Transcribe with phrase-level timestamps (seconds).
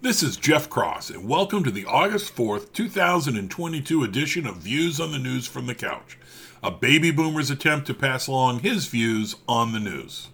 [0.00, 5.10] This is Jeff Cross, and welcome to the August 4th, 2022 edition of Views on
[5.10, 6.16] the News from the Couch,
[6.62, 10.28] a baby boomer's attempt to pass along his views on the news.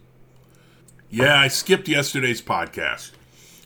[1.09, 3.13] Yeah, I skipped yesterday's podcast.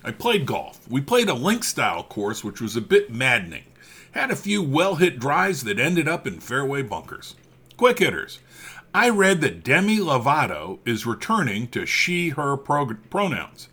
[0.05, 0.89] I played golf.
[0.89, 3.65] We played a link style course, which was a bit maddening.
[4.13, 7.35] Had a few well hit drives that ended up in fairway bunkers.
[7.77, 8.39] Quick hitters.
[8.95, 13.69] I read that Demi Lovato is returning to she her pro- pronouns.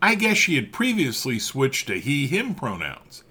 [0.00, 3.24] I guess she had previously switched to he him pronouns.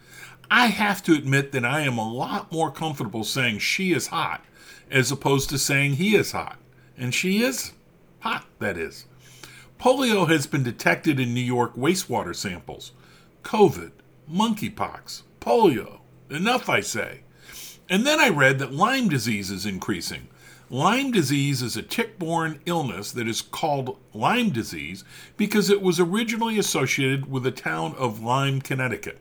[0.50, 4.44] I have to admit that I am a lot more comfortable saying she is hot
[4.90, 6.58] as opposed to saying he is hot.
[6.98, 7.74] And she is
[8.20, 9.06] hot, that is.
[9.80, 12.94] Polio has been detected in New York wastewater samples.
[13.44, 13.92] COVID,
[14.32, 16.00] monkeypox, polio.
[16.30, 17.22] Enough, I say.
[17.90, 20.28] And then I read that Lyme disease is increasing.
[20.72, 25.04] Lyme disease is a tick borne illness that is called Lyme disease
[25.38, 29.20] because it was originally associated with the town of Lyme, Connecticut.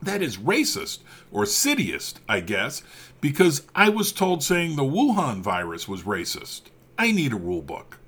[0.00, 1.00] That is racist,
[1.32, 2.84] or cityist, I guess,
[3.20, 6.62] because I was told saying the Wuhan virus was racist.
[6.96, 7.98] I need a rule book.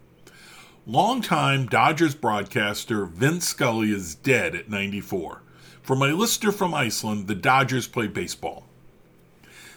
[0.87, 5.43] Longtime Dodgers broadcaster Vin Scully is dead at 94.
[5.83, 8.65] For my listener from Iceland, the Dodgers play baseball.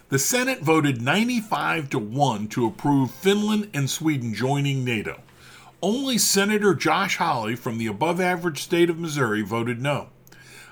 [0.10, 5.20] The Senate voted 95 to 1 to approve Finland and Sweden joining NATO.
[5.82, 10.08] Only Senator Josh Hawley from the above average state of Missouri voted no.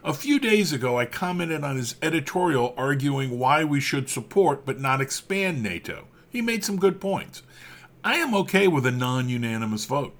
[0.05, 4.79] A few days ago, I commented on his editorial arguing why we should support but
[4.79, 6.05] not expand NATO.
[6.29, 7.43] He made some good points.
[8.05, 10.15] I am okay with a non unanimous vote.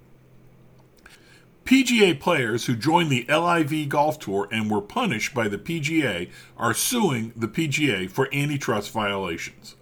[1.66, 6.76] PGA players who joined the LIV Golf Tour and were punished by the PGA are
[6.76, 9.76] suing the PGA for antitrust violations.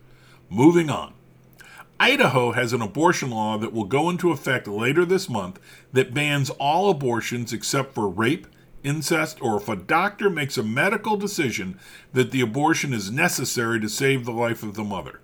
[0.50, 1.14] Moving on.
[2.00, 5.60] Idaho has an abortion law that will go into effect later this month
[5.92, 8.48] that bans all abortions except for rape,
[8.86, 11.78] incest, or if a doctor makes a medical decision
[12.14, 15.20] that the abortion is necessary to save the life of the mother.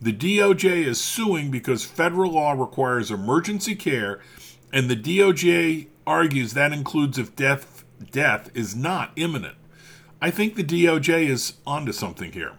[0.00, 4.20] The DOJ is suing because federal law requires emergency care,
[4.72, 9.56] and the DOJ argues that includes if death death is not imminent.
[10.20, 12.52] I think the DOJ is onto something here.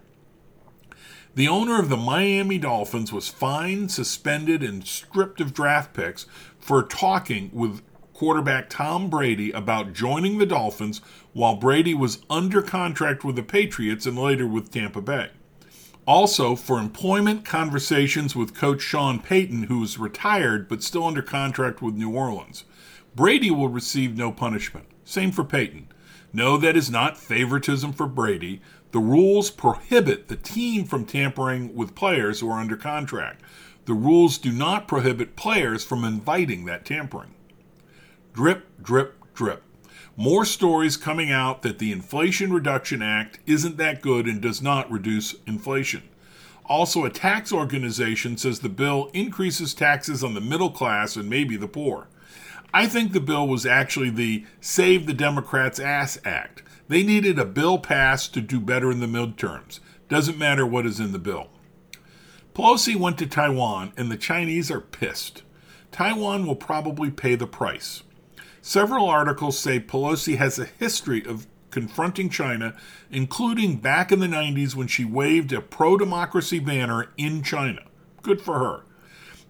[1.35, 6.25] The owner of the Miami Dolphins was fined, suspended, and stripped of draft picks
[6.59, 7.81] for talking with
[8.13, 11.01] quarterback Tom Brady about joining the Dolphins
[11.33, 15.31] while Brady was under contract with the Patriots and later with Tampa Bay.
[16.07, 21.81] Also, for employment conversations with coach Sean Payton, who is retired but still under contract
[21.81, 22.63] with New Orleans.
[23.15, 24.87] Brady will receive no punishment.
[25.05, 25.87] Same for Payton.
[26.33, 28.61] No, that is not favoritism for Brady.
[28.91, 33.41] The rules prohibit the team from tampering with players who are under contract.
[33.85, 37.33] The rules do not prohibit players from inviting that tampering.
[38.33, 39.63] Drip, drip, drip.
[40.17, 44.91] More stories coming out that the Inflation Reduction Act isn't that good and does not
[44.91, 46.03] reduce inflation.
[46.65, 51.55] Also, a tax organization says the bill increases taxes on the middle class and maybe
[51.55, 52.07] the poor.
[52.75, 56.61] I think the bill was actually the Save the Democrats Ass Act.
[56.89, 59.79] They needed a bill passed to do better in the midterms.
[60.09, 61.47] Doesn't matter what is in the bill.
[62.53, 65.43] Pelosi went to Taiwan, and the Chinese are pissed.
[65.93, 68.03] Taiwan will probably pay the price.
[68.61, 72.75] Several articles say Pelosi has a history of confronting China,
[73.09, 77.83] including back in the 90s when she waved a pro democracy banner in China.
[78.21, 78.83] Good for her.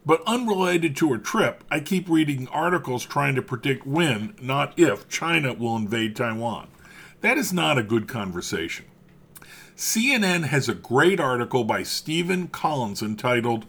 [0.06, 5.10] But unrelated to her trip, I keep reading articles trying to predict when, not if,
[5.10, 6.68] China will invade Taiwan.
[7.22, 8.86] That is not a good conversation.
[9.76, 13.66] CNN has a great article by Stephen Collins entitled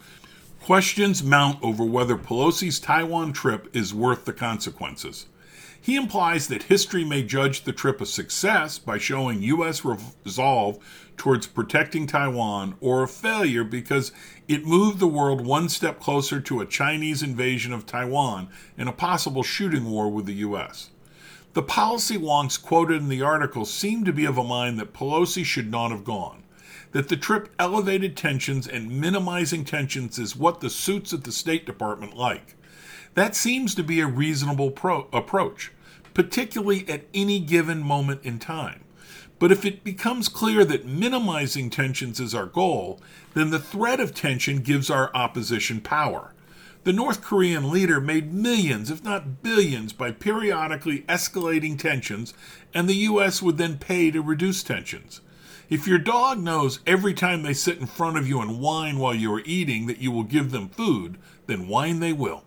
[0.61, 5.27] Questions Mount Over Whether Pelosi's Taiwan Trip is Worth the Consequences.
[5.87, 9.85] He implies that history may judge the trip a success by showing U.S.
[9.85, 10.85] resolve
[11.17, 14.11] towards protecting Taiwan, or a failure because
[14.49, 18.93] it moved the world one step closer to a Chinese invasion of Taiwan and a
[18.93, 20.91] possible shooting war with the U.S.
[21.53, 25.45] The policy wonks quoted in the article seem to be of a mind that Pelosi
[25.45, 26.43] should not have gone,
[26.91, 31.65] that the trip elevated tensions and minimizing tensions is what the suits at the State
[31.65, 32.57] Department like.
[33.15, 35.71] That seems to be a reasonable pro- approach
[36.17, 38.83] particularly at any given moment in time.
[39.39, 43.03] But if it becomes clear that minimizing tensions is our goal,
[43.35, 46.33] then the threat of tension gives our opposition power.
[46.85, 52.33] The North Korean leader made millions, if not billions, by periodically escalating tensions,
[52.73, 53.43] and the U.S.
[53.43, 55.21] would then pay to reduce tensions.
[55.69, 59.15] If your dog knows every time they sit in front of you and whine while
[59.15, 62.45] you are eating that you will give them food, then whine they will.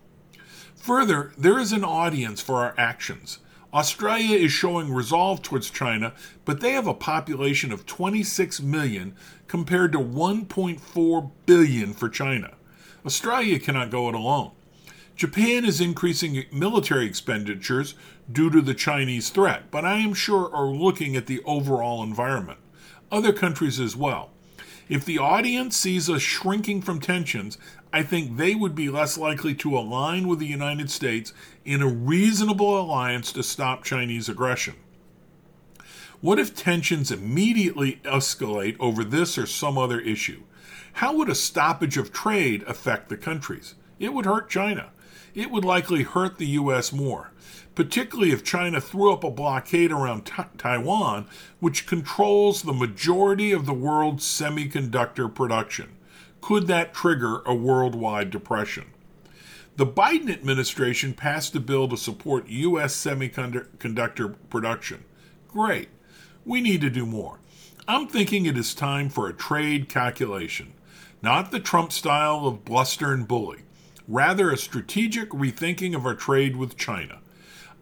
[0.74, 3.38] Further, there is an audience for our actions.
[3.72, 6.12] Australia is showing resolve towards China,
[6.44, 9.14] but they have a population of 26 million
[9.46, 12.54] compared to 1.4 billion for China.
[13.06, 14.50] Australia cannot go it alone.
[15.14, 17.94] Japan is increasing military expenditures
[18.30, 22.58] due to the Chinese threat, but I am sure are looking at the overall environment.
[23.12, 24.30] Other countries as well.
[24.90, 27.56] If the audience sees us shrinking from tensions,
[27.92, 31.32] I think they would be less likely to align with the United States
[31.64, 34.74] in a reasonable alliance to stop Chinese aggression.
[36.20, 40.42] What if tensions immediately escalate over this or some other issue?
[40.94, 43.76] How would a stoppage of trade affect the countries?
[44.00, 44.90] It would hurt China.
[45.34, 46.92] It would likely hurt the U.S.
[46.92, 47.30] more
[47.74, 51.26] particularly if China threw up a blockade around Taiwan,
[51.60, 55.96] which controls the majority of the world's semiconductor production.
[56.40, 58.86] Could that trigger a worldwide depression?
[59.76, 62.94] The Biden administration passed a bill to support U.S.
[62.94, 65.04] semiconductor production.
[65.48, 65.88] Great.
[66.44, 67.38] We need to do more.
[67.88, 70.74] I'm thinking it is time for a trade calculation,
[71.22, 73.60] not the Trump style of bluster and bully,
[74.08, 77.20] rather, a strategic rethinking of our trade with China.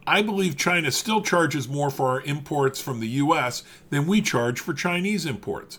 [0.06, 3.62] I believe China still charges more for our imports from the U.S.
[3.90, 5.78] than we charge for Chinese imports.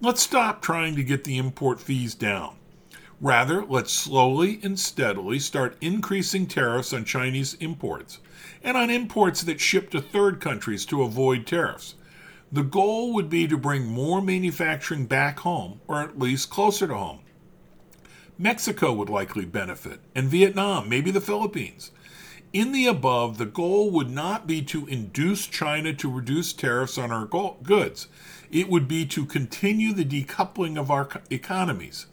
[0.00, 2.56] Let's stop trying to get the import fees down.
[3.20, 8.20] Rather, let's slowly and steadily start increasing tariffs on Chinese imports
[8.62, 11.94] and on imports that ship to third countries to avoid tariffs.
[12.52, 16.94] The goal would be to bring more manufacturing back home, or at least closer to
[16.94, 17.20] home.
[18.38, 21.92] Mexico would likely benefit, and Vietnam, maybe the Philippines.
[22.52, 27.10] In the above, the goal would not be to induce China to reduce tariffs on
[27.10, 28.08] our goods.
[28.50, 32.06] It would be to continue the decoupling of our economies.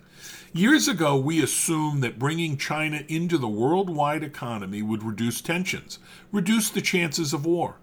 [0.54, 5.98] Years ago, we assumed that bringing China into the worldwide economy would reduce tensions,
[6.32, 7.78] reduce the chances of war.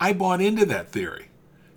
[0.00, 1.28] I bought into that theory.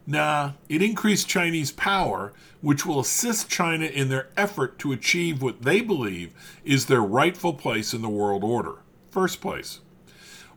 [0.09, 2.31] Nah, it increased Chinese power,
[2.61, 6.33] which will assist China in their effort to achieve what they believe
[6.63, 8.77] is their rightful place in the world order.
[9.11, 9.81] First place.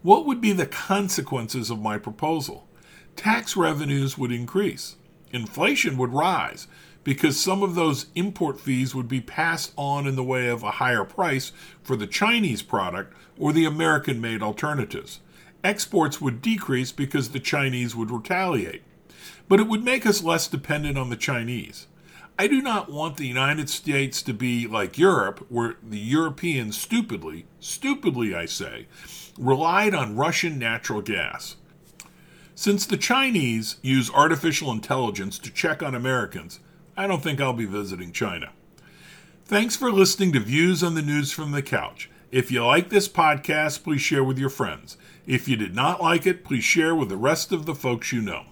[0.03, 2.69] What would be the consequences of my proposal?
[3.17, 4.95] Tax revenues would increase.
[5.33, 6.69] Inflation would rise
[7.03, 10.73] because some of those import fees would be passed on in the way of a
[10.73, 11.51] higher price
[11.83, 15.19] for the Chinese product or the American made alternatives.
[15.65, 18.83] Exports would decrease because the Chinese would retaliate.
[19.49, 21.87] But it would make us less dependent on the Chinese.
[22.39, 27.45] I do not want the United States to be like Europe, where the Europeans stupidly,
[27.59, 28.87] stupidly I say,
[29.39, 31.57] relied on Russian natural gas.
[32.55, 36.61] Since the Chinese use artificial intelligence to check on Americans,
[36.97, 38.53] I don't think I'll be visiting China.
[39.45, 42.09] Thanks for listening to Views on the News from the Couch.
[42.31, 44.97] If you like this podcast, please share with your friends.
[45.27, 48.23] If you did not like it, please share with the rest of the folks you
[48.23, 48.45] know.